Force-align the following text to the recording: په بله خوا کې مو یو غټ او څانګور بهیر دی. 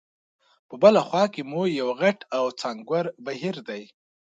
په 0.69 0.75
بله 0.83 0.99
خوا 1.07 1.23
کې 1.33 1.41
مو 1.49 1.61
یو 1.79 1.89
غټ 2.01 2.19
او 2.37 2.45
څانګور 2.59 3.05
بهیر 3.25 3.55
دی. 3.67 3.83